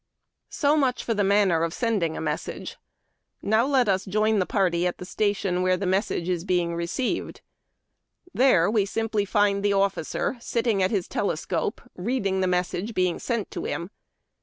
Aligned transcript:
So 0.49 0.75
much 0.75 1.03
for 1.03 1.13
the 1.13 1.23
manner 1.23 1.61
of 1.63 1.75
sending 1.75 2.17
a 2.17 2.21
message. 2.21 2.77
Now 3.43 3.67
let 3.67 3.87
us 3.87 4.03
join 4.03 4.39
the 4.39 4.47
party 4.47 4.87
at 4.87 4.97
the 4.97 5.05
station 5.05 5.61
where 5.61 5.77
tiie 5.77 5.87
message 5.87 6.27
is 6.27 6.43
being 6.43 6.73
received. 6.73 7.41
There 8.33 8.67
we 8.71 8.83
simply 8.87 9.25
find 9.25 9.61
the 9.63 9.73
officer 9.73 10.37
sitting 10.39 10.81
at 10.81 10.89
his 10.89 11.07
tele 11.07 11.37
scope 11.37 11.81
reading 11.95 12.41
the 12.41 12.47
message 12.47 12.95
being 12.95 13.19
sent 13.19 13.51
to 13.51 13.65
him. 13.65 13.91